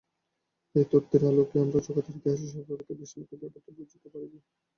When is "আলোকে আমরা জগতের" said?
1.29-2.17